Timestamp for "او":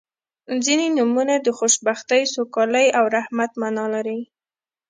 2.97-3.05